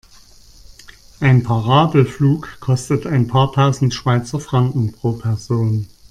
Ein 1.19 1.43
Parabelflug 1.43 2.59
kostet 2.59 3.05
ein 3.05 3.27
paar 3.27 3.53
tausend 3.53 3.93
Schweizer 3.93 4.39
Franken 4.39 4.93
pro 4.93 5.11
Person. 5.11 5.85